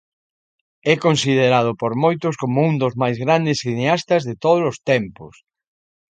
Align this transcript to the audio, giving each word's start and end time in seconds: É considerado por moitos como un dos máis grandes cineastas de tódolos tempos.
É 0.93 0.95
considerado 1.05 1.71
por 1.81 1.91
moitos 2.03 2.33
como 2.41 2.57
un 2.69 2.73
dos 2.81 2.93
máis 3.01 3.17
grandes 3.25 3.57
cineastas 3.65 4.21
de 4.27 4.33
tódolos 4.43 4.77
tempos. 4.91 5.33